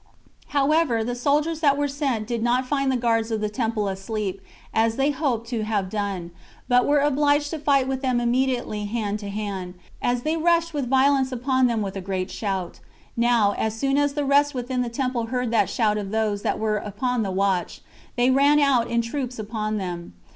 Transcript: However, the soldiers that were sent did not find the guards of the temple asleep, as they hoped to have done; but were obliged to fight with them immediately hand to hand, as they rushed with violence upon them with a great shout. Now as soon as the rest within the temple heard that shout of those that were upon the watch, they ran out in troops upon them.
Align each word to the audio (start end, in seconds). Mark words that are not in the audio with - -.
However, 0.47 1.03
the 1.03 1.13
soldiers 1.13 1.59
that 1.59 1.77
were 1.77 1.87
sent 1.87 2.25
did 2.25 2.41
not 2.41 2.65
find 2.65 2.91
the 2.91 2.97
guards 2.97 3.29
of 3.29 3.39
the 3.39 3.49
temple 3.51 3.87
asleep, 3.87 4.41
as 4.73 4.95
they 4.95 5.11
hoped 5.11 5.47
to 5.49 5.63
have 5.63 5.91
done; 5.91 6.31
but 6.67 6.87
were 6.87 7.01
obliged 7.01 7.51
to 7.51 7.59
fight 7.59 7.87
with 7.87 8.01
them 8.01 8.19
immediately 8.19 8.85
hand 8.85 9.19
to 9.19 9.29
hand, 9.29 9.75
as 10.01 10.23
they 10.23 10.35
rushed 10.37 10.73
with 10.73 10.89
violence 10.89 11.31
upon 11.31 11.67
them 11.67 11.83
with 11.83 11.95
a 11.95 12.01
great 12.01 12.31
shout. 12.31 12.79
Now 13.15 13.53
as 13.59 13.75
soon 13.75 13.95
as 13.95 14.15
the 14.15 14.25
rest 14.25 14.55
within 14.55 14.81
the 14.81 14.89
temple 14.89 15.27
heard 15.27 15.51
that 15.51 15.69
shout 15.69 15.99
of 15.99 16.09
those 16.09 16.41
that 16.41 16.57
were 16.57 16.77
upon 16.77 17.21
the 17.21 17.29
watch, 17.29 17.81
they 18.15 18.31
ran 18.31 18.59
out 18.59 18.89
in 18.89 19.03
troops 19.03 19.37
upon 19.37 19.77
them. 19.77 20.13